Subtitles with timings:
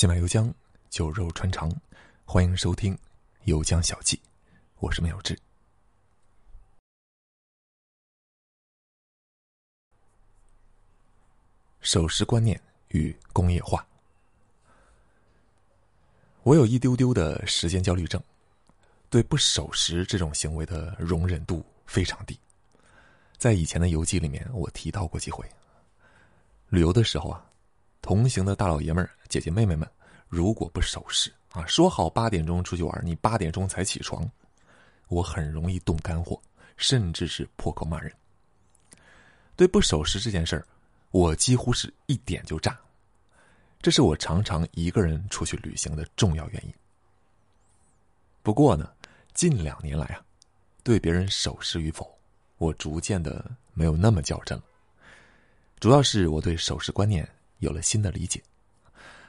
[0.00, 0.50] 喜马油江，
[0.88, 1.70] 酒肉穿肠，
[2.24, 2.94] 欢迎收听
[3.44, 4.16] 《油江小记》，
[4.78, 5.38] 我是梅有志。
[11.82, 12.58] 守时观念
[12.88, 13.86] 与工业化，
[16.44, 18.18] 我有一丢丢的时间焦虑症，
[19.10, 22.40] 对不守时这种行为的容忍度非常低。
[23.36, 25.46] 在以前的游记里面，我提到过几回。
[26.70, 27.44] 旅游的时候啊，
[28.02, 29.88] 同行的大老爷们儿、姐姐妹妹们，
[30.28, 34.28] 如果不守时啊，说好八点钟出去玩，你八点钟才起床，
[35.08, 36.40] 我很容易动肝火，
[36.76, 38.12] 甚至是破口骂人。
[39.56, 40.66] 对不守时这件事儿。
[41.12, 42.78] 我几乎是一点就炸，
[43.82, 46.72] 这是我常常一个人出去旅行的重要原因。
[48.44, 48.88] 不过呢，
[49.34, 50.22] 近两年来啊，
[50.84, 52.16] 对别人守时与否，
[52.58, 53.44] 我逐渐的
[53.74, 54.56] 没有那么较真。
[55.80, 57.28] 主要是我对守时观念
[57.60, 58.42] 有了新的理解。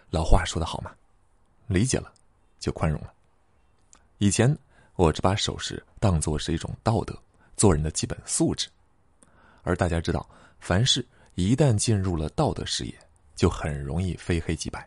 [0.10, 0.92] 老话说的好嘛，
[1.68, 2.12] 理解了
[2.60, 3.14] 就宽容了。
[4.18, 4.54] 以前
[4.96, 7.18] 我只把守时当做是一种道德、
[7.56, 8.68] 做人的基本素质，
[9.64, 10.28] 而大家知道，
[10.60, 11.06] 凡事。
[11.36, 12.94] 一旦进入了道德视野，
[13.38, 14.86] 就很容易非黑即白。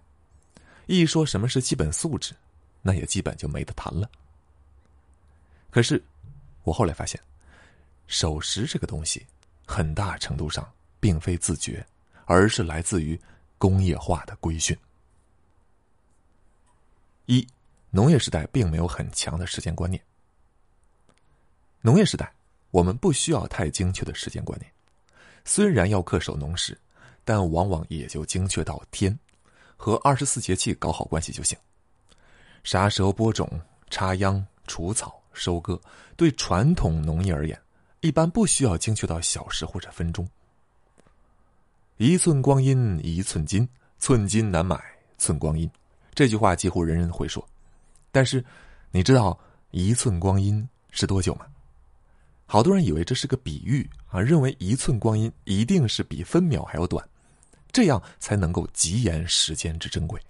[0.85, 2.35] 一说什么是基本素质，
[2.83, 4.09] 那也基本就没得谈了。
[5.71, 6.01] 可是，
[6.63, 7.19] 我后来发现，
[8.07, 9.27] 守时这个东西，
[9.65, 10.71] 很大程度上
[11.01, 11.85] 并非自觉，
[12.27, 13.19] 而是来自于
[13.65, 14.77] 工业化的规训。
[17.25, 17.49] 一，
[17.89, 19.99] 农业时代并没有很强的时间观念。
[21.81, 22.31] 农业时代，
[22.71, 24.71] 我们不需要太精确的时间观念。
[25.47, 26.79] 虽然要恪守农时，
[27.25, 29.19] 但往往也就精确到天，
[29.79, 31.57] 和二十四节气搞好关系就行。
[32.65, 33.49] 啥时候播种、
[33.89, 35.81] 插秧、除草、收割，
[36.19, 37.59] 对传统农业而言，
[38.01, 40.29] 一般不需要精确到小时或者分钟。
[41.97, 43.69] 一寸光阴一寸金，
[44.01, 44.83] 寸金难买
[45.17, 45.71] 寸光阴，
[46.13, 47.47] 这句话几乎人人会说。
[48.11, 48.45] 但是，
[48.91, 49.39] 你知道
[49.71, 51.47] 一寸光阴是多久吗？
[52.47, 57.09] 好多人以为这是个比喻啊，认为一寸光阴一定是比分秒还要短，
[57.71, 60.21] 这样才能够极言时间之珍贵。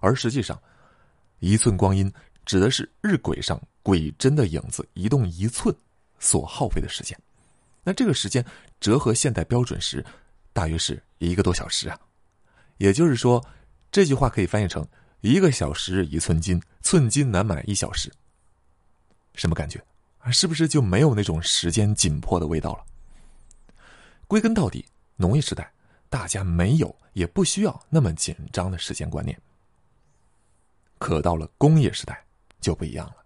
[0.00, 0.60] 而实际上，
[1.38, 2.12] 一寸光阴
[2.44, 5.74] 指的是日晷上鬼针的影子移动一寸
[6.18, 7.18] 所耗费的时间。
[7.82, 8.44] 那这个时间
[8.78, 10.04] 折合现代标准时，
[10.58, 11.96] 大约是一个多小时啊。
[12.78, 13.44] 也就是说，
[13.92, 14.84] 这句话可以翻译成
[15.20, 18.12] 一个小时一寸金，寸金难买一小时。
[19.34, 19.80] 什么感觉？
[20.32, 22.84] 是不是就没有那种时间紧迫的味道了？
[24.26, 25.72] 归根到底，农业时代
[26.08, 29.40] 大家没有也不需要那么紧张的时间观念。
[30.98, 32.20] 可到了工业时代
[32.60, 33.16] 就不一样了，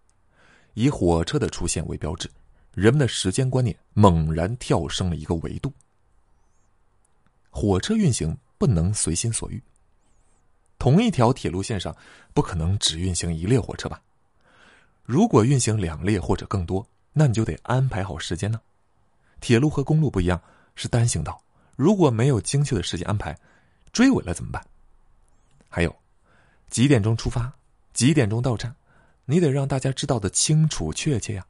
[0.74, 2.30] 以火车的出现为标志，
[2.74, 5.72] 人们的时间观念猛然跳升了一个维度。
[7.54, 9.62] 火车运行不能随心所欲，
[10.78, 11.94] 同一条铁路线上
[12.32, 14.00] 不可能只运行一列火车吧？
[15.04, 18.58] 如果运行两列或者更多，那你就得安排好时间呢。
[19.38, 20.40] 铁路和公路不一样，
[20.74, 21.38] 是单行道。
[21.76, 23.38] 如果没有精确的时间安排，
[23.92, 24.64] 追尾了怎么办？
[25.68, 25.94] 还有，
[26.70, 27.52] 几点钟出发，
[27.92, 28.74] 几点钟到站，
[29.26, 31.46] 你得让大家知道的清楚确切呀。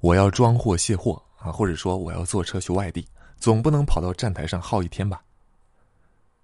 [0.00, 3.06] 我要装货卸货啊，或者说我要坐车去外地，
[3.42, 5.20] 总不能跑到站台上耗一天吧？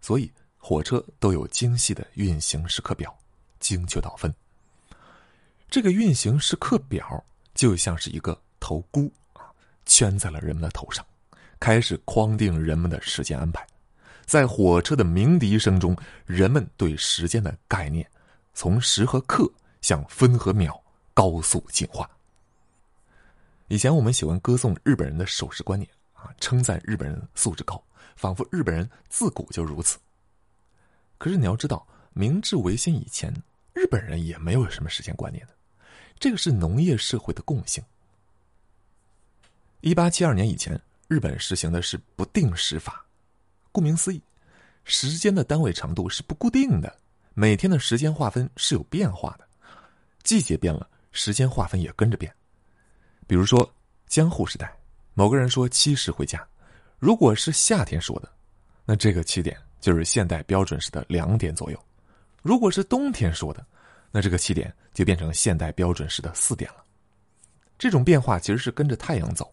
[0.01, 3.17] 所以，火车都有精细的运行时刻表，
[3.61, 4.35] 精确到分。
[5.71, 9.47] 这个运行时刻表就像是一个头箍啊，
[9.87, 11.07] 圈在了人们的头上，
[11.61, 13.65] 开始框定人们的时间安排。
[14.27, 18.05] 在火车的鸣笛声中，人们对时间的概念
[18.55, 19.49] 从时和刻
[19.83, 20.83] 向分和秒
[21.15, 22.11] 高速进化。
[23.69, 27.83] 以前我们喜欢歌颂日本人的守时观念啊，称赞日本人素质高，
[28.17, 29.99] 仿佛日本人自古就如此。
[31.17, 33.33] 可是你要知道，明治维新以前，
[33.73, 35.55] 日本人也没有什么时间观念的。
[36.19, 37.83] 这个是农业社会的共性。
[39.81, 43.05] 一八七二年以前，日本实行的是不定时法，
[43.71, 44.21] 顾名思义，
[44.83, 46.99] 时间的单位长度是不固定的，
[47.35, 49.47] 每天的时间划分是有变化的，
[50.25, 52.35] 季节变了，时间划分也跟着变。
[53.26, 53.73] 比如说
[54.09, 54.76] 江户时代，
[55.19, 56.47] 某个人说七时回家，
[56.97, 58.31] 如果是夏天说的，
[58.85, 61.76] 那这个七点就是现代标准时的两点左右；
[62.41, 63.67] 如果是冬天说的。
[64.12, 66.85] 那这个七点就变成现代标准时的四点了。
[67.76, 69.53] 这种变化其实是跟着太阳走，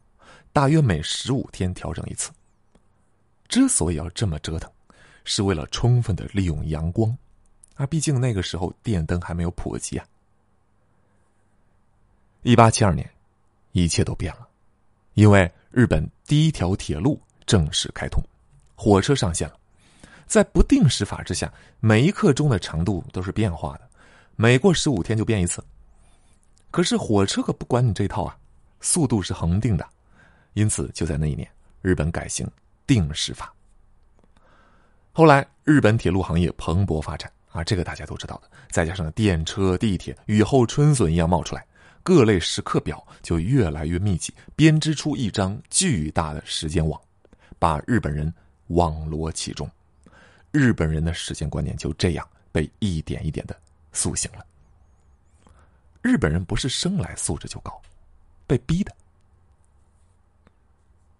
[0.53, 2.31] 大约每十五天调整一次。
[3.47, 4.71] 之所以要这么折腾，
[5.23, 7.17] 是为了充分的利用阳光，
[7.73, 10.05] 啊，毕竟那个时候电灯还没有普及啊。
[12.43, 13.09] 一八七二年，
[13.71, 14.47] 一切都变了，
[15.15, 18.21] 因为日本第一条铁路正式开通，
[18.75, 19.55] 火车上线了，
[20.27, 23.89] 在不定时法之下，每一刻钟的长度都是变化的，
[24.35, 25.63] 每过十五天就变一次。
[26.69, 28.37] 可是火车可不管你这套啊，
[28.81, 29.87] 速度是恒定的，
[30.53, 31.49] 因此就在那一年，
[31.81, 32.45] 日本改行
[32.85, 33.53] 定时法。
[35.13, 38.51] 后来，日本铁路行业蓬勃发展啊，这个大家都知道的。
[38.69, 41.65] 再加上电车、地铁雨后春笋一样冒出来，
[42.05, 47.01] 各类时刻表就越来越密集，编织出一张巨大的时间网，
[47.57, 48.31] 把日本人
[48.67, 49.67] 网罗其中。
[50.51, 53.59] 日本人的时间观念就这样被一点一点的
[53.91, 54.45] 塑形了。
[56.03, 57.81] 日本人不是生来素质就高，
[58.45, 58.95] 被逼的。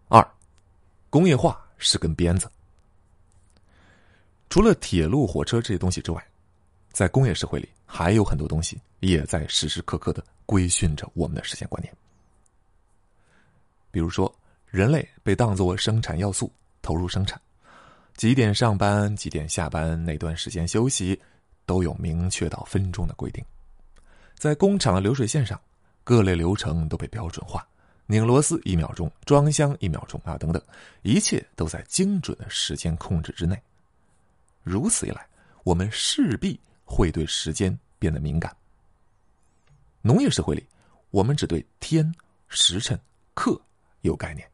[0.08, 0.24] 二，
[1.10, 2.48] 工业化是根鞭子。
[4.52, 6.24] 除了铁路、火车这些东西之外，
[6.92, 11.94] 在工业社会里，还有很多东西也在时时刻刻的规训着我们的时间观念。
[13.92, 14.34] 比如说，
[14.68, 16.52] 人类被当作生产要素
[16.82, 17.40] 投入生产，
[18.16, 21.18] 几点上班、几点下班，哪段时间休息，
[21.66, 23.44] 都有明确到分钟的规定。
[24.38, 25.60] 在工厂的流水线上，
[26.04, 27.66] 各类流程都被标准化，
[28.06, 30.62] 拧螺丝一秒钟，装箱一秒钟啊，等等，
[31.04, 33.58] 一切都在精准的时间控制之内。
[34.62, 35.26] 如此一来，
[35.64, 38.56] 我们势必会对时间变得敏感。
[40.02, 40.66] 农业社会里，
[41.10, 42.14] 我们只对天、
[42.48, 42.98] 时辰、
[43.34, 43.60] 刻
[44.02, 44.50] 有概念，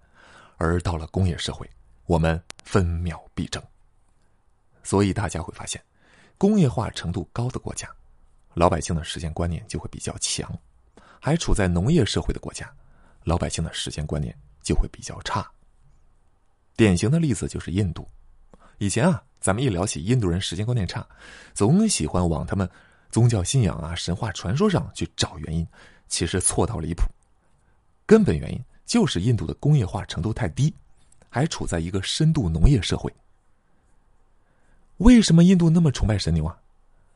[0.57, 1.69] 而到了工业社会，
[2.05, 3.61] 我们分秒必争。
[4.81, 5.83] 所以大家会发现，
[6.37, 7.87] 工业化程度高的国家，
[8.53, 10.49] 老百姓的时间观念就会比较强；
[11.19, 12.73] 还处在农业社会的国家，
[13.25, 15.47] 老百姓的时间观念就会比较差。
[16.75, 18.07] 典型的例子就是印度。
[18.81, 19.23] 以前啊。
[19.39, 21.03] 咱们一聊起印度人时间观念差，
[21.55, 22.69] 总喜欢往他们
[23.09, 25.65] 宗教信仰啊、神话传说上去找原因，
[26.07, 27.01] 其实错到离谱。
[28.05, 30.71] 根本原因就是印度的工业化程度太低，
[31.27, 33.11] 还处在一个深度农业社会。
[34.97, 36.55] 为什么印度那么崇拜神牛啊？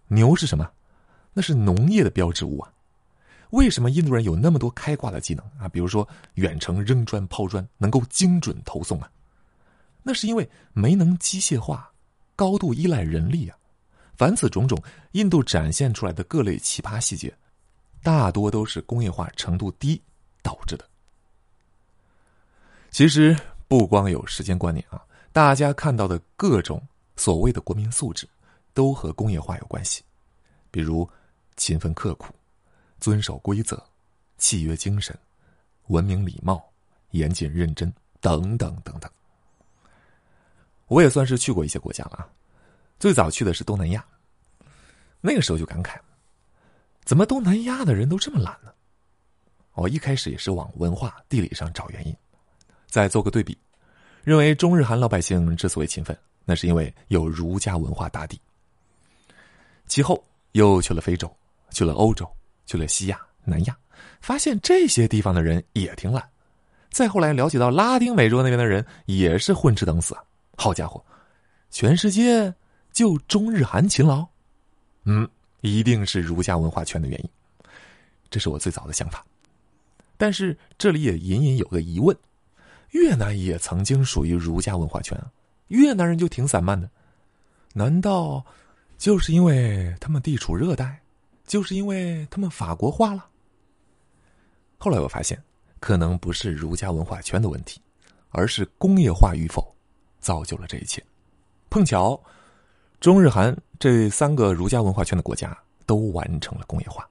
[0.07, 0.67] 牛是什么？
[1.31, 2.73] 那是农业的标志物啊。
[3.51, 5.69] 为什么印度人有那么多开挂的技能啊？
[5.69, 9.12] 比如说远程扔砖抛砖，能够精准投送啊？
[10.07, 11.92] 那是因为没能机械化。
[12.38, 13.57] 高度依赖人力啊！
[14.18, 14.78] 凡此种种，
[15.13, 17.34] 印度展现出来的各类奇葩细节，
[18.04, 20.02] 大多都是工业化程度低
[20.44, 20.86] 导致的。
[22.92, 23.34] 其实
[23.69, 26.86] 不光有时间观念啊，大家看到的各种
[27.16, 28.28] 所谓的国民素质，
[28.74, 30.04] 都和工业化有关系。
[30.69, 31.10] 比如
[31.56, 32.34] 勤奋刻苦、
[33.00, 33.81] 遵守规则、
[34.38, 35.18] 契约精神、
[35.88, 36.62] 文明礼貌、
[37.12, 39.10] 严谨认真等等等等。
[40.88, 42.30] 我也算是去过一些国家了，
[43.00, 44.06] 最早去的是东南亚，
[45.22, 45.98] 那个时候就感慨，
[47.04, 48.72] 怎么东南亚的人都这么懒呢？
[49.74, 52.16] 我一开始也是往文化、地理上找原因，
[52.88, 53.58] 再做个对比，
[54.24, 58.40] 认为中日韩老百姓之所以勤奋，那是因为有儒家文化打底。
[59.88, 60.24] 其后
[60.54, 61.30] 又去了非洲，
[61.72, 62.26] 去了欧洲，
[62.66, 63.78] 去了西亚、南亚，
[64.22, 66.24] 发现这些地方的人也挺懒。
[66.90, 70.16] 再后来了解到拉丁美洲那边的人也是混吃等死。
[70.57, 71.04] 好家伙，
[71.69, 72.54] 全世界
[72.92, 74.25] 就中日韩勤劳，
[75.04, 75.30] 嗯，
[75.62, 77.30] 一定是儒家文化圈的原因，
[78.30, 79.25] 这是我最早的想法。
[80.18, 82.18] 但是这里也隐隐有个疑问：
[82.92, 85.30] 越南也曾经属于儒家文化圈啊，
[85.68, 86.90] 越南人就挺散漫的，
[87.74, 88.46] 难道
[88.98, 91.01] 就是因为他们地处热带，
[91.46, 93.27] 就是因为他们法国化了？
[94.77, 95.38] 后来我发现，
[95.82, 97.82] 可能不是儒家文化圈的问题，
[98.29, 99.75] 而是工业化与否。
[100.25, 101.05] 造就了这一切，
[101.70, 102.20] 碰巧，
[103.00, 105.55] 中日韩这三个儒家文化圈的国家
[105.86, 107.08] 都完成了工业化，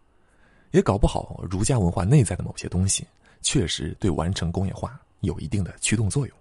[0.73, 3.07] 也搞不好儒家文化内在的某些东西
[3.41, 6.37] 确实对完成工业化有一定的驱动作用。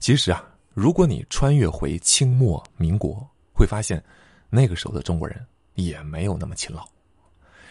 [0.00, 4.02] 其实啊，如果你穿越回清末民国，会发现
[4.50, 5.40] 那个时候的中国人
[5.74, 6.84] 也没有那么勤劳，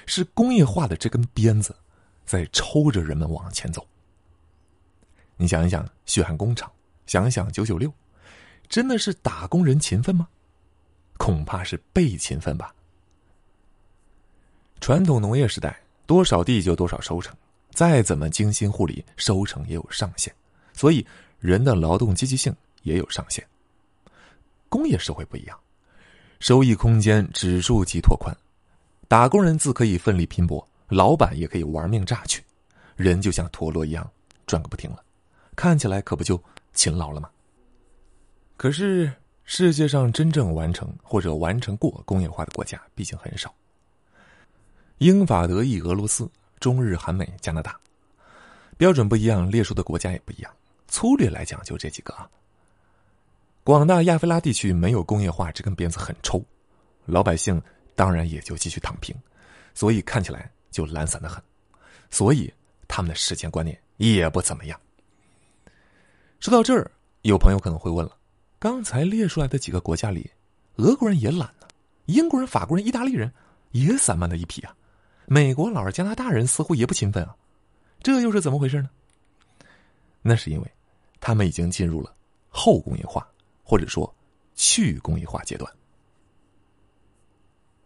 [0.06, 1.76] 是工业化的这根鞭子
[2.26, 3.86] 在抽着人们往前走。
[5.36, 6.72] 你想一想，血汗工厂。
[7.06, 7.92] 想想九九六，
[8.68, 10.28] 真的是打工人勤奋吗？
[11.18, 12.74] 恐怕是被勤奋吧。
[14.82, 17.34] 传统农业时代，多少地就多少收成，
[17.72, 20.34] 再怎么精心护理，收成也有上限，
[20.74, 21.06] 所以
[21.40, 23.46] 人的劳动积极性也有上限。
[24.68, 25.58] 工业社会不一样，
[26.40, 28.36] 收益空间指数级拓宽，
[29.08, 32.44] 打工人自可以奋力拼搏，老板也可以玩命榨取，
[32.96, 34.10] 人就像陀螺一样
[34.48, 35.04] 转个不停了，
[35.56, 36.42] 看起来可不就？
[36.74, 37.30] 勤劳了吗？
[38.58, 39.12] 可是
[39.46, 43.54] 世界上真正完成或者完成过工业化的国家毕竟很少。
[45.00, 47.78] 英法德意俄罗斯、中日韩美加拿大，
[48.78, 50.52] 标准不一样，列出的国家也不一样。
[50.88, 52.30] 粗略来讲，就这几个啊。
[53.64, 56.44] 广大亚非拉地区没有工业化，这根鞭子很抽，
[57.06, 57.62] 老百姓
[57.96, 59.16] 当然也就继续躺平，
[59.74, 61.44] 所以看起来就懒散的很，
[62.10, 62.54] 所以
[62.88, 64.80] 他们的时间观念也不怎么样。
[66.44, 68.18] 说到这儿，有朋友可能会问了：
[68.60, 70.30] 刚才列出来的几个国家里，
[70.76, 71.66] 俄国人也懒呢，
[72.08, 73.32] 英国人、法国人、意大利人
[73.72, 74.76] 也散漫的一批啊，
[75.26, 77.34] 美国佬、加拿大人似乎也不勤奋啊，
[78.02, 78.90] 这又是怎么回事呢？
[80.22, 80.70] 那是因为
[81.22, 82.14] 他们已经进入了
[82.50, 83.26] 后工业化。
[83.64, 84.14] 或者说，
[84.56, 85.74] 去工业化阶段。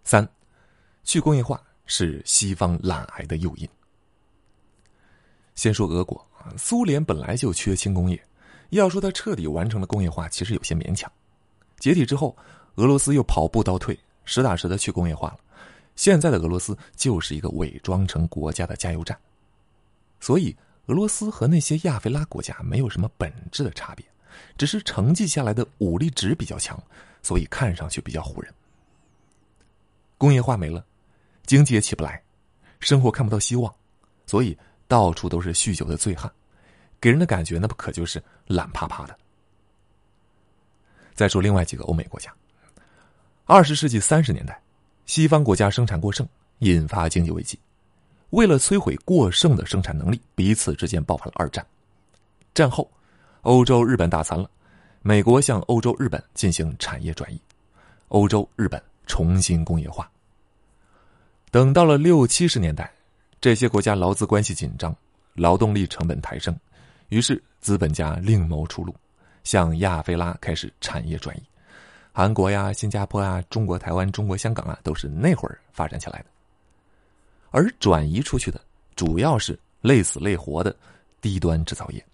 [0.04, 0.28] 三，
[1.04, 3.70] 去工业化是西方懒癌的诱因。
[5.54, 8.20] 先说俄国，苏联本来就缺轻工业，
[8.70, 11.12] 要说它彻底完成了工业化，其实有些勉强。
[11.80, 12.36] 解体之后，
[12.76, 15.40] 俄罗斯又跑步倒退，实打实的去工业化了。
[15.96, 19.18] 现在的俄罗斯就是一个伪装成国家的加油站，
[20.20, 20.56] 所以
[20.88, 24.06] 俄罗斯和那些亚非拉国家没有什么本质的差别。
[24.56, 26.82] 只是成绩下来的武力值比较强，
[27.24, 28.54] 所以看上去比较唬人。
[30.16, 30.86] 工业化没了，
[31.48, 32.22] 经济也起不来，
[32.80, 33.74] 生活看不到希望，
[34.28, 34.56] 所以
[34.88, 36.32] 到处都是酗酒的醉汉，
[37.00, 39.18] 给人的感觉那不可就是懒趴趴的。
[41.14, 42.34] 再说另外几个欧美国家，
[43.46, 44.62] 二十世纪三十年代，
[45.06, 46.28] 西方国家生产过剩，
[46.60, 47.60] 引发经济危机，
[48.32, 51.66] 为了摧毁过剩的生产能力，彼此之间爆发了二战。
[52.54, 52.90] 战后。
[53.44, 54.50] 欧洲、日本打残了，
[55.02, 57.40] 美国向欧洲、日本进行产业转移，
[58.10, 60.12] 欧洲、日本重新工业化。
[61.50, 62.92] 等到了六七十年代，
[63.40, 64.94] 这些国家劳资关系紧张，
[65.36, 66.54] 劳动力成本抬升，
[67.10, 68.96] 于是资本家另谋出路，
[69.44, 71.44] 向亚非拉开始产业转移。
[72.12, 76.26] 韩国呀、新加坡啊、中国台湾、中国香港啊，都是那会儿发展起来的。
[77.52, 78.60] 而转移出去的，
[78.96, 80.76] 主要是累死累活的
[81.22, 82.06] 低端制造业。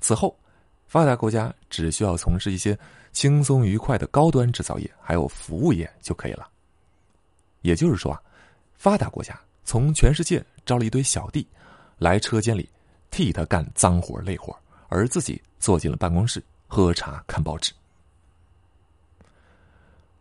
[0.00, 0.36] 此后，
[0.88, 2.78] 发达国家只需要从事一些
[3.12, 6.48] 轻松愉快的高端制造业，还有服务业就可以了。
[7.62, 8.20] 也就是说啊，
[8.74, 11.46] 发达国家从全世界招了一堆小弟，
[11.98, 12.68] 来车间里
[13.16, 14.54] 替他干脏活累活，
[14.88, 17.72] 而自己坐进了办公室喝茶看报纸。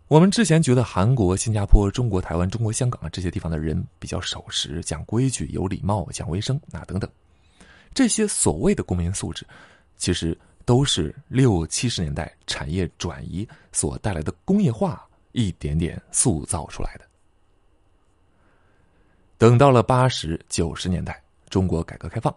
[0.07, 7.11] 我们之前觉得韩国、新加坡、中国台湾、中国香港啊这些地方的人比较守时、讲规矩、有礼貌、讲卫生啊等等。
[7.93, 9.45] 这些所谓的公民素质，
[9.97, 17.05] 其实都是六七十年代产业转移所带来的工业化一点点塑造出来的。
[19.37, 22.33] 等到了八十九十年代，中国改革开放，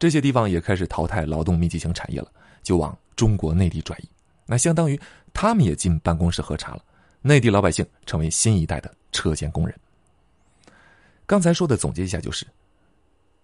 [0.00, 4.08] 这些地方也开始淘汰劳动密集型产业了，就往中国内地转移。
[4.46, 5.00] 那相当于
[5.32, 6.82] 他们也进办公室喝茶了，
[7.20, 9.78] 内地老百姓成为新一代的车间工人。
[11.26, 12.44] 刚才说的总结一下就是，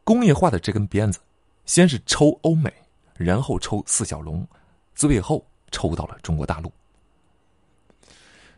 [0.03, 1.21] 工业化的这根鞭子。
[1.67, 2.73] 先是抽欧美，
[3.17, 4.47] 然后抽四小龙，
[4.95, 6.73] 最后抽到了中国大陆。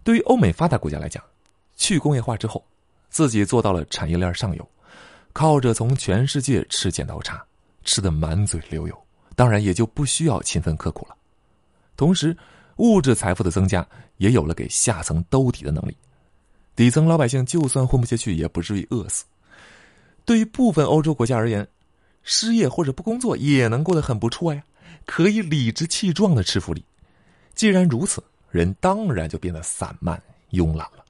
[0.05, 1.25] 对于欧美发达国家来讲，
[1.75, 2.63] 去工业化之后，
[3.09, 4.71] 自己做到了产业链上游，
[5.33, 7.43] 靠着从全世界吃剪刀差，
[7.89, 11.17] 吃的满嘴流油，当然也就不需要勤奋刻苦了。
[11.97, 12.37] 同时，
[12.77, 13.85] 物质财富的增加，
[14.19, 15.97] 也有了给下层兜底的能力，
[16.77, 19.25] 底层老百姓就算混不下去，也不至于饿死。
[20.27, 21.67] 对于部分欧洲国家而言，
[22.23, 24.63] 失业或者不工作也能过得很不错呀，
[25.07, 26.85] 可以理直气壮的吃福利。
[27.55, 31.03] 既然如此，人当然就变得散漫慵懒了。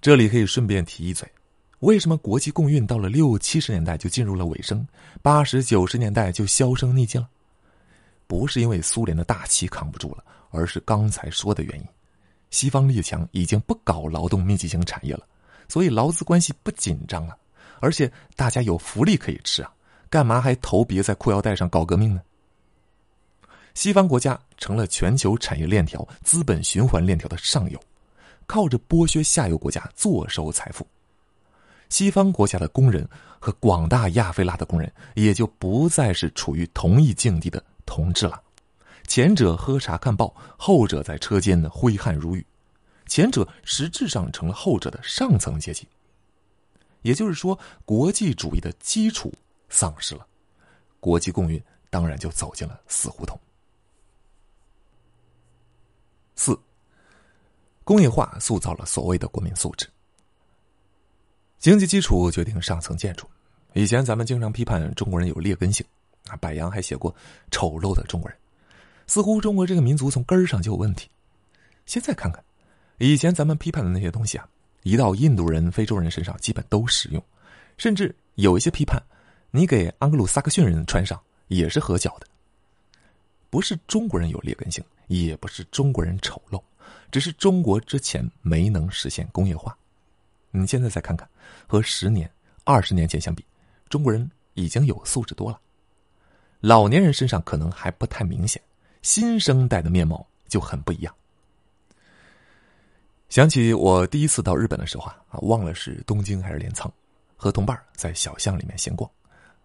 [0.00, 1.30] 这里可以顺便提一嘴：
[1.80, 4.86] 为什么国际共运到了六七十年代就进入了尾声，
[5.20, 7.28] 八十九十年代就销声匿迹了？
[8.26, 11.86] 不是因为苏联的大旗扛不住了，而是刚才说的原因：
[12.50, 15.26] 西方列强已经不搞劳动密集型产业了，
[15.68, 17.36] 所以劳资关系不紧张了。
[17.78, 19.70] 而且大家有福利可以吃啊，
[20.08, 22.22] 干嘛还头别在裤腰带上搞革命呢？
[23.74, 27.78] 西方国家成了全球产业链条、资本循环链条的上游，
[28.46, 30.86] 靠着剥削下游国家坐收财富。
[31.88, 38.42] 西方国家的工人和广大亚非拉的工人也就不再是处于同一境地的同志了。
[39.06, 42.44] 前者喝茶看报，后者在车间挥汗如雨，
[43.06, 45.86] 前者实质上成了后者的上层阶级。
[47.02, 49.32] 也就是说，国际主义的基础
[49.68, 50.26] 丧失了，
[50.98, 53.38] 国际共运当然就走进了死胡同。
[56.34, 56.58] 四，
[57.84, 59.88] 工业化塑造了所谓的国民素质，
[61.58, 63.26] 经济基础决定上层建筑。
[63.74, 65.84] 以前咱们经常批判中国人有劣根性，
[66.28, 67.14] 啊，柏杨还写过
[67.50, 68.38] “丑陋的中国人”，
[69.06, 71.08] 似乎中国这个民族从根儿上就有问题。
[71.84, 72.42] 现在看看，
[72.98, 74.48] 以前咱们批判的那些东西啊。
[74.82, 77.20] 一到印度人、非洲人身上，基本都适用，
[77.76, 79.02] 甚至有一些批判，
[79.50, 82.26] 你给安格鲁萨克逊人穿上也是合脚的。
[83.50, 86.62] 不是中国人有劣根性，也不是中国人丑陋，
[87.10, 89.76] 只是中国之前没能实现工业化。
[90.50, 91.28] 你现在再看看，
[91.66, 92.30] 和十年、
[92.64, 93.44] 二十年前相比，
[93.88, 95.60] 中国人已经有素质多了。
[96.60, 98.60] 老年人身上可能还不太明显，
[99.02, 101.14] 新生代的面貌就很不一样。
[103.28, 106.90] 想起我第一次到日本的时候啊，啊，忘了是东京还是镰仓，
[107.36, 109.10] 和同伴在小巷里面闲逛，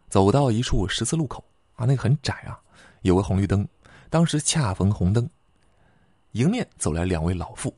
[0.09, 1.43] 走到一处十字路口
[1.75, 2.59] 啊，那个很窄啊，
[3.03, 3.65] 有个红绿灯，
[4.09, 5.29] 当时恰逢红灯，
[6.31, 7.73] 迎面走来两位老妇，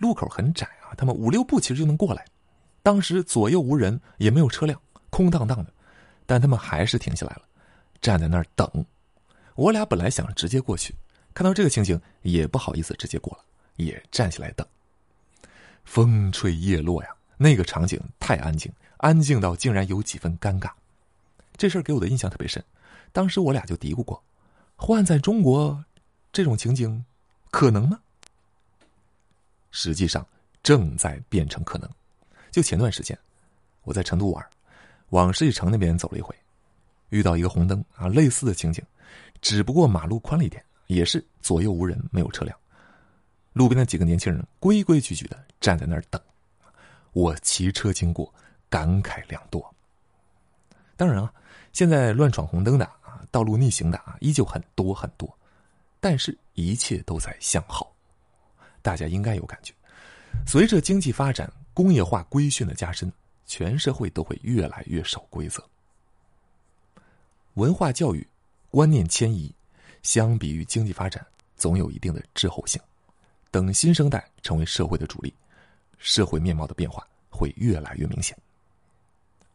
[0.00, 2.24] 路口很窄啊，他们五六步其实就能过来，
[2.82, 4.80] 当时左右无人，也没有车辆，
[5.10, 5.70] 空荡荡的，
[6.24, 7.42] 但他们还是停下来了，
[8.00, 8.66] 站在那儿等。
[9.54, 10.94] 我俩本来想直接过去，
[11.34, 13.44] 看到这个情景也不好意思直接过了，
[13.76, 14.66] 也站起来等。
[15.84, 20.70] 风吹叶落呀，那个场景太安静，安静到竟然有几分尴尬。
[21.58, 22.64] 这事儿给我的印象特别深。
[23.12, 24.22] 当时我俩就嘀咕过：
[24.76, 25.84] 换在中国，
[26.32, 27.04] 这种情景
[27.50, 28.00] 可能吗？
[29.70, 30.26] 实际上
[30.62, 31.88] 正在变成可能。
[32.50, 33.18] 就前段时间，
[33.82, 34.44] 我在成都玩，
[35.10, 36.34] 往世纪城那边走了一回，
[37.10, 38.84] 遇到一个红灯啊，类似的情景，
[39.40, 42.56] 只不过马路宽了一点，也是左右无人，没有车辆。
[43.52, 46.20] 路边的几个年轻人规规矩矩的站在那儿等，
[47.12, 48.32] 我骑车经过，
[48.68, 49.74] 感慨良多。
[50.96, 51.32] 当然啊，
[51.72, 55.32] 现在乱闯红灯的啊，道路逆行的啊，依旧很多很多，
[56.00, 57.92] 但是一切都在向好。
[58.82, 59.72] 大家应该有感觉，
[60.46, 63.12] 随着经济发展、工业化规训的加深，
[63.46, 65.62] 全社会都会越来越守规则。
[67.54, 68.26] 文化教育、
[68.70, 69.52] 观念迁移，
[70.02, 71.24] 相比于经济发展，
[71.56, 72.80] 总有一定的滞后性。
[73.50, 75.34] 等新生代成为社会的主力，
[75.98, 78.36] 社会面貌的变化会越来越明显。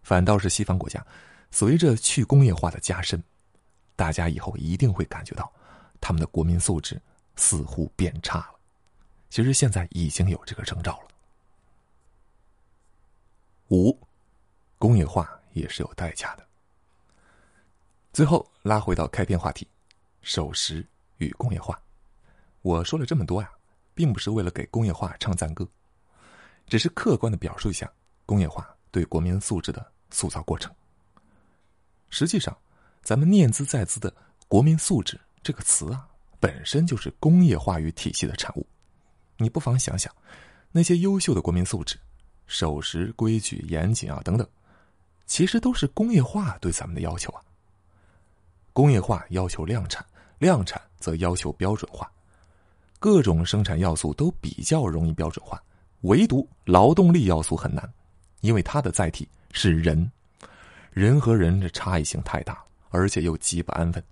[0.03, 1.03] 反倒是西方国家，
[1.49, 3.23] 随着去工业化的加深，
[3.95, 5.51] 大家以后一定会感觉到，
[6.01, 7.01] 他们的国民素质
[7.37, 8.54] 似乎变差了。
[9.35, 11.07] 其实现在已经有这个征兆了。
[13.67, 13.99] 五，
[14.77, 16.47] 工业化也是有代价的。
[18.13, 19.67] 最后拉回到开篇话题，
[20.21, 21.77] 守时与工业化。
[22.61, 23.51] 我说了这么多呀。
[23.93, 25.67] 并不是为了给工业化唱赞歌，
[26.67, 27.91] 只是客观的表述一下
[28.25, 30.73] 工业化对国民素质的塑造过程。
[32.09, 32.57] 实际上，
[33.01, 34.13] 咱们念兹在兹的
[34.47, 36.07] “国民素质”这个词啊，
[36.39, 38.65] 本身就是工业化与体系的产物。
[39.37, 40.13] 你不妨想想，
[40.71, 41.97] 那些优秀的国民素质，
[42.47, 44.47] 守时、规矩、严谨啊等等，
[45.25, 47.41] 其实都是工业化对咱们的要求啊。
[48.73, 50.05] 工业化要求量产，
[50.37, 52.11] 量产则要求标准化。
[52.99, 55.61] 各种生产要素都比较容易标准化，
[56.01, 57.87] 唯独劳动力要素很难，
[58.41, 60.09] 因为它的载体是人，
[60.91, 64.03] 人和人的差异性太大，而且又极不安分，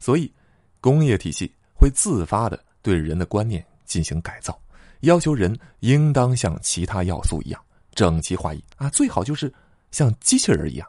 [0.00, 0.32] 所以
[0.80, 4.60] 工业体系会自发的对人的观念进行改造，
[5.00, 9.52] 要求人应当像其他要素一样整齐划一啊，最好就是
[9.90, 10.88] 像机器人一样。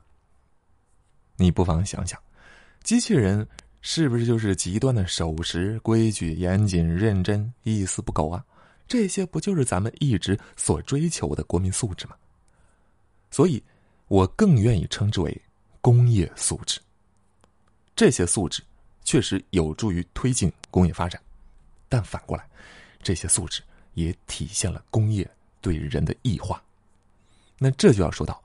[1.35, 2.19] 你不妨想想，
[2.83, 3.47] 机器人。
[3.87, 8.43] 是不是就是极端的守时、规矩、严谨、认真、一丝不苟啊？
[8.87, 12.15] 这些不就是咱们一直所追求的国民素质吗？
[13.29, 13.63] 所以，
[14.07, 15.39] 我更愿意称之为
[15.81, 16.81] 工业素质。
[17.95, 18.63] 这些素质
[19.03, 21.21] 确实有助于推进工业发展，
[21.87, 22.49] 但反过来，
[23.05, 23.61] 这些素质
[23.93, 25.29] 也体现了工业
[25.61, 26.59] 对人的异化。
[27.59, 28.43] 那这就要说到，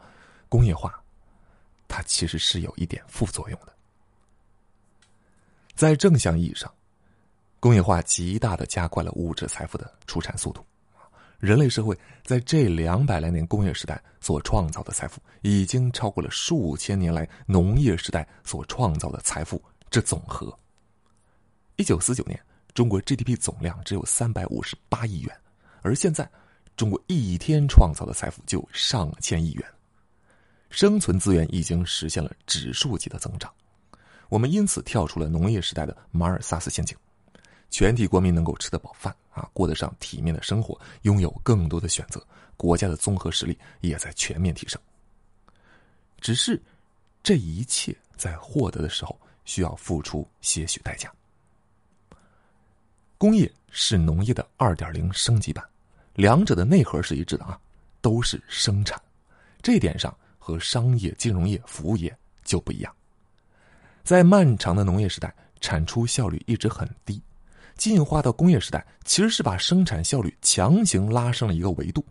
[0.50, 1.02] 工业化，
[1.88, 3.72] 它其实是有一点副作用的。
[5.74, 6.70] 在正向意义上，
[7.58, 10.62] 工业化极大的加快了物质财富的出产速度。
[11.38, 20.54] 人类社会在这两百来年工业时代所创造的财富，已经超过了数千年来农业时代所创造的财富之总和。
[21.76, 22.38] 一九四九年，
[22.74, 25.36] 中国 GDP 总量只有三百五十八亿元，
[25.82, 26.28] 而现在，
[26.76, 29.64] 中国一天创造的财富就上千亿元，
[30.70, 33.52] 生存资源已经实现了指数级的增长。
[34.28, 36.96] 我们因此跳出了农业时代的马尔萨斯陷阱，
[37.70, 42.24] 全体国民能够吃得饱饭啊，过得上体面的生活，拥有更多的选择，
[42.56, 44.80] 国家的综合实力也在全面提升。
[46.20, 46.62] 只是，
[47.22, 51.12] 这一切在获得的时候需要付出些许代价。
[53.20, 55.62] 工业是农业的二点零升级版，
[56.14, 57.60] 两者的内核是一致的啊，
[58.00, 58.98] 都是生产，
[59.60, 62.90] 这点上和商业、金融业、服务业就不一样。
[64.02, 67.20] 在漫长的农业时代，产出效率一直很低。
[67.76, 72.02] 进化到工业时代，其实是把生产效率强行拉升了一个维度，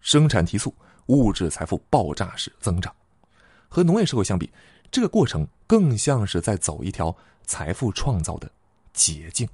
[0.00, 0.74] 生产提速，
[1.08, 2.90] 物质财富爆炸式增长。
[3.68, 4.50] 和农业社会相比，
[4.90, 8.50] 这个过程更像是在走一条财富创造的
[8.94, 9.46] 捷径。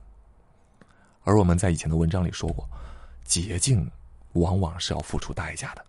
[1.25, 2.69] 而我们在以前的文章里说过，
[3.25, 3.91] 捷径
[4.35, 5.85] 往往是要付出代价的。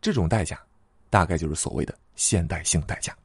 [0.00, 0.62] 这种代价，
[1.10, 3.16] 大概就是所谓的现代性代价。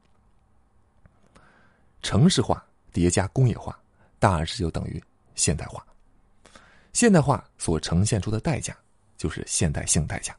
[2.02, 3.78] 城市化叠加工业化，
[4.17, 5.04] 大致就等于
[5.36, 5.86] 现代化。
[6.93, 8.76] 现代化所呈现出的代价，
[9.17, 10.36] 就是现代性代价。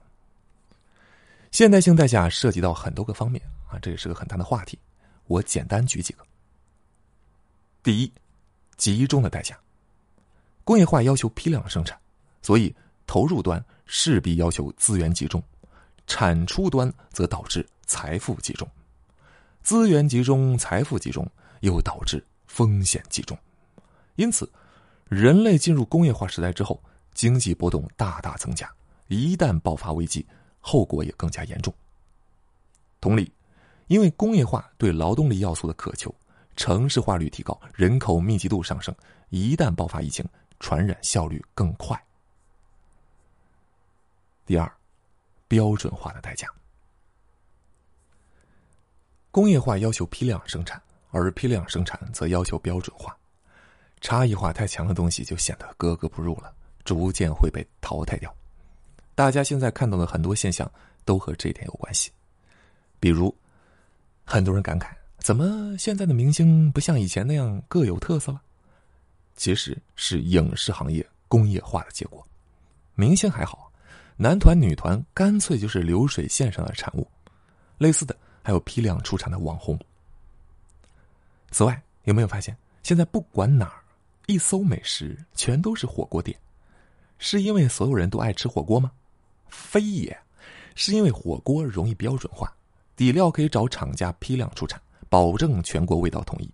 [1.51, 4.79] 现代性代价涉及到很多个方面啊，这也是个很大的话题。
[5.27, 6.27] 我简单举几个。
[7.83, 8.13] 第一，
[8.77, 9.57] 集中的代价。
[10.73, 12.01] 工业化要求批量生产，
[12.41, 12.75] 所以
[13.07, 15.39] 投入端势必要求资源集中；
[16.07, 18.67] 产出端则导致财富集中。
[19.63, 21.31] 资源集中、财富集中，
[21.61, 23.37] 又导致风险集中。
[24.17, 24.51] 因此，
[25.11, 26.83] 人类进入工业化时代之后，
[27.13, 28.67] 经济波动大大增加。
[29.09, 30.25] 一旦爆发危机，
[30.59, 31.71] 后果也更加严重。
[32.99, 33.31] 同理，
[33.89, 36.15] 因为工业化对劳动力要素的渴求，
[36.57, 38.95] 城市化率提高，人口密集度上升，
[39.29, 40.25] 一旦爆发疫情，
[40.63, 42.01] 传染效率更快。
[44.47, 44.73] 第二，
[45.49, 46.47] 标准化的代价。
[49.33, 53.17] 工业化要求批量生产，而批量生产则要求标准化，
[54.01, 58.33] 差异化太强的东西就显得格格不入了，逐渐会被淘汰掉。
[59.17, 60.71] 大家现在看到的很多现象
[61.05, 62.13] 都和这一点有关系，
[63.01, 63.35] 比如，
[64.25, 68.41] 很多人感慨，怎么现在的明星不像以前那样各有特色了？
[69.37, 72.27] 其实是影视行业工业化的结果。
[72.95, 73.73] 明星还好，
[74.17, 77.07] 男团女团干脆就是流水线上的产物。
[77.79, 79.79] 类似的还有批量出产的网红。
[81.51, 83.83] 此外，有没有发现，现在不管哪儿，
[84.27, 86.39] 一搜美食全都是火锅店，
[87.19, 88.93] 是因为所有人都爱吃火锅吗？
[89.49, 90.17] 非也，
[90.75, 92.55] 是因为火锅容易标准化，
[92.95, 96.49] 底料可以找厂家批量出产，保证全国味道统一。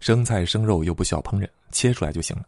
[0.00, 2.44] 生菜生肉又不需要烹饪，切出来就行了。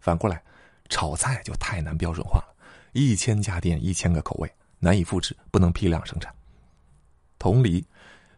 [0.00, 0.42] 反过来，
[0.88, 2.54] 炒菜就太难标准化了，
[2.92, 6.34] 一千家店一千个口味，难以复制，不能批量生产。
[7.38, 7.84] 同理，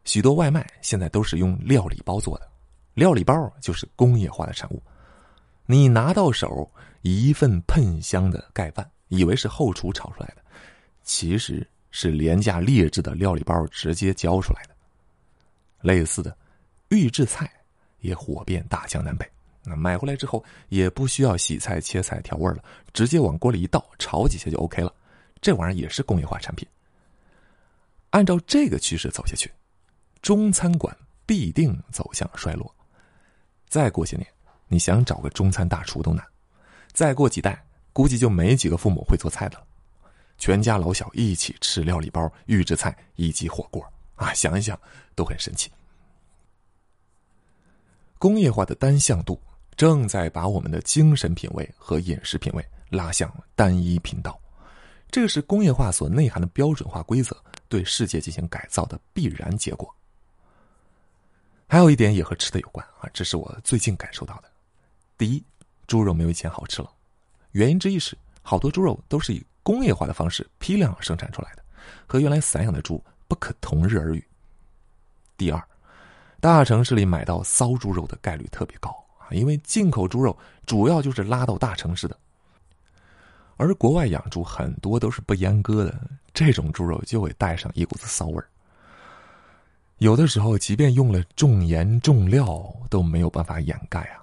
[0.05, 2.49] 许多外卖现在都是用料理包做的，
[2.95, 4.83] 料理包就是工业化的产物。
[5.67, 6.71] 你拿到手
[7.03, 10.43] 一份喷香的盖饭，以为是后厨炒出来的。
[11.03, 14.75] 其实是廉价劣质的料理包直接浇出来的。
[15.83, 16.37] 类似的，
[16.89, 17.51] 预制菜
[18.07, 19.29] 也火遍大江南北。
[19.65, 24.95] 那买回来之后也不需要洗菜、切菜、调味了，直接往锅里一倒，炒几下就 OK 了。
[25.41, 26.67] 这玩意儿也是工业化产品。
[28.11, 29.53] 按照这个趋势走下去，
[30.23, 32.73] 中餐馆必定走向衰落。
[33.69, 34.27] 再过些年，
[34.69, 36.25] 你想找个中餐大厨都难。
[36.93, 39.65] 再过几代，估计就没几个父母会做菜的了。
[40.39, 44.79] 全家老小一起吃料理包、预制菜以及火锅啊，想一想
[45.15, 45.71] 都很神奇。
[48.19, 49.41] 工业化的单向度
[49.77, 54.41] 正在把我们的精神品味和饮食品味拉向单一频道，
[55.11, 57.37] 这是工业化所内涵的标准化规则
[57.69, 59.95] 对世界进行改造的必然结果。
[61.67, 64.51] 还有一点也和吃的有关啊，这是我最近感受到的。
[65.19, 65.45] 第一，
[65.87, 66.91] 猪肉没有以前好吃了，
[67.53, 69.45] 原因之一是好多猪肉都是以。
[69.67, 71.65] 工业化的方式批量生产出来的，
[72.07, 74.25] 和原来散养的猪不可同日而语。
[75.37, 75.61] 第二，
[76.47, 82.17] 大城市里买到骚猪肉的概率特别高啊，因为进口猪肉主要就是拉到大城市的，
[83.57, 86.01] 而国外养猪很多都是不阉割的，
[86.33, 88.47] 这种猪肉就会带上一股子骚味儿。
[89.99, 94.23] 有的时候，即便用了重盐重料，都没有办法掩盖啊。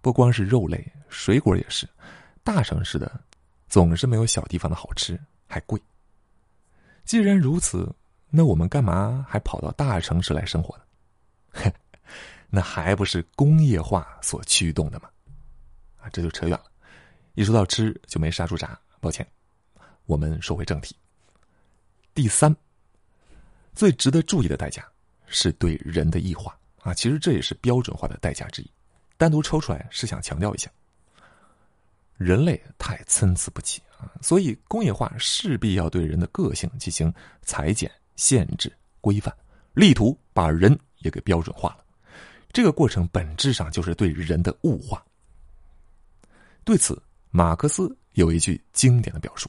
[0.00, 1.88] 不光是肉类，水果也是，
[2.42, 3.08] 大城市的。
[3.68, 5.16] 总是没有小地方的好吃，
[5.46, 5.80] 还贵。
[7.04, 7.94] 既然如此，
[8.28, 10.82] 那我们干嘛还跑到大城市来生活呢？
[12.48, 15.10] 那还不是工业化所驱动的吗？
[15.98, 16.64] 啊，这就扯远了。
[17.34, 19.26] 一说到吃，就没刹住闸，抱歉。
[20.06, 20.96] 我们说回正题。
[22.14, 22.54] 第三，
[23.74, 24.86] 最值得注意的代价
[25.26, 28.70] 是对人的异化啊，其实这也是标准化的代价之一。
[29.18, 30.70] 单独抽出来是想强调一下。
[32.16, 39.36] 人类太参差不齐啊，所以工业化势必要对人的个性进行裁剪、限制、规范，
[39.74, 41.84] 力图把人也给标准化了。
[42.52, 45.02] 这个过程本质上就是对人的物化。
[46.64, 49.48] 对此，马克思有一句经典的表述：“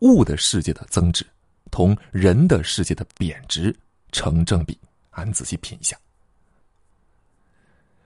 [0.00, 1.24] 物的世界的增值
[1.70, 3.74] 同人的世界的贬值
[4.12, 4.78] 成正比。”
[5.16, 5.96] 俺仔细品一下，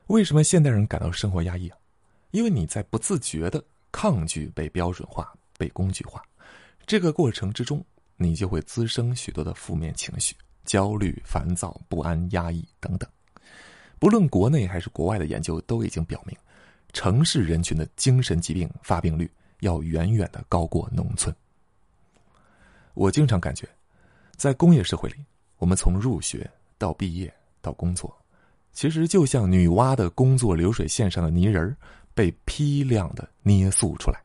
[0.08, 1.78] 为什么现代人感到生活压抑啊？
[2.32, 6.22] 因为你在不自觉的抗拒被标准化、被工具化，
[6.86, 7.82] 这个过程之中，
[8.16, 10.36] 你就会滋生许多的负面情绪，
[10.68, 13.08] 焦虑、烦躁、不安、压抑等等。
[13.98, 16.36] 不论国内还是国外的研究都已经表明，
[16.92, 21.34] 城市人群的精神疾病发病率要远远的高过农村。
[22.92, 23.66] 我经常感觉，
[24.36, 25.16] 在工业社会里，
[25.56, 28.14] 我们从入学到毕业到工作，
[28.74, 31.74] 其实就像女娲的工作流水线上的泥人儿
[32.12, 34.22] 被批量的捏塑出来。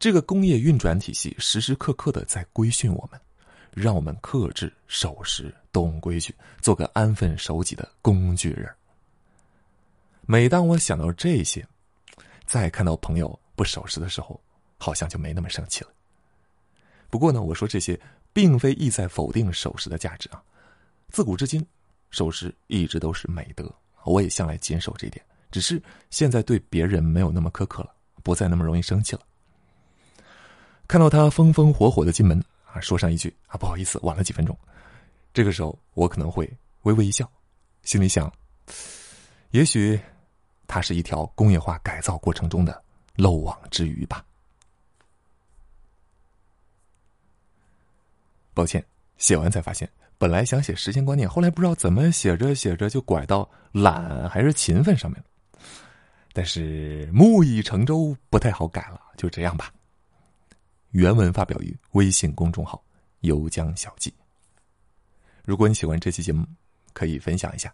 [0.00, 3.18] 这个工业运转体系时时刻刻的在规训我们，
[3.76, 8.66] 让我们克制、守时、懂规矩，做个安分守己的工具人。
[10.22, 11.62] 每当我想到这些，
[12.46, 14.40] 再看到朋友不守时的时候，
[14.78, 15.90] 好像就没那么生气了。
[17.10, 18.00] 不过呢，我说这些
[18.32, 20.42] 并非意在否定守时的价值啊。
[21.10, 21.64] 自古至今，
[22.10, 23.70] 守时一直都是美德，
[24.04, 25.22] 我也向来谨守这一点。
[25.50, 29.22] 只是现在对别人没有那么苛刻了，不再那么容易生气了。
[30.88, 32.42] 看到他风风火火的进门
[32.80, 34.56] 说上一句啊，不好意思，晚了几分钟。
[35.32, 36.50] 这个时候，我可能会
[36.82, 37.30] 微微一笑，
[37.82, 38.32] 心里想，
[39.50, 40.00] 也许
[40.66, 42.82] 他是一条工业化改造过程中的
[43.16, 44.24] 漏网之鱼吧。
[48.54, 48.82] 抱歉，
[49.18, 49.86] 写完才发现，
[50.16, 55.60] 本来想写时间观念，后来不知道怎么写着写着就拐到懒还是勤奋上面了。
[56.32, 59.72] 但是木已成舟，不太好改了，就这样吧。
[60.96, 62.82] 原文发表于微信公众号
[63.20, 64.10] “游江小记”。
[65.44, 66.46] 如果你喜欢这期节目，
[66.94, 67.68] 可以分享一下；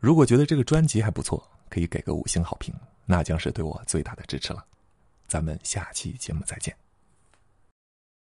[0.00, 4.64] 如果觉得这个专辑还不错，可以给个五星好评，那将是对我最大的支持了。
[5.28, 6.74] 咱们下期节目再见。